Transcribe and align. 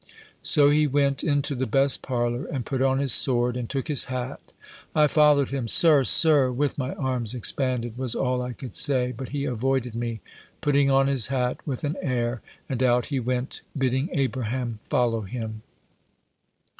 So 0.41 0.71
he 0.71 0.87
went 0.87 1.23
into 1.23 1.53
the 1.53 1.67
best 1.67 2.01
parlour, 2.01 2.45
and 2.45 2.65
put 2.65 2.81
on 2.81 2.97
his 2.97 3.13
sword, 3.13 3.55
and 3.55 3.69
took 3.69 3.87
his 3.87 4.05
hat. 4.05 4.39
I 4.95 5.05
followed 5.05 5.49
him 5.49 5.67
"Sir, 5.67 6.03
Sir!" 6.05 6.51
with 6.51 6.75
my 6.75 6.95
arms 6.95 7.35
expanded, 7.35 7.99
was 7.99 8.15
all 8.15 8.41
I 8.41 8.53
could 8.53 8.75
say; 8.75 9.11
but 9.15 9.29
he 9.29 9.45
avoided 9.45 9.93
me, 9.93 10.19
putting 10.59 10.89
on 10.89 11.05
his 11.05 11.27
hat 11.27 11.57
with 11.67 11.83
an 11.83 11.97
air; 12.01 12.41
and 12.67 12.81
out 12.81 13.05
he 13.13 13.19
went, 13.19 13.61
bidding 13.77 14.09
Abraham 14.11 14.79
follow 14.89 15.21
him. 15.21 15.61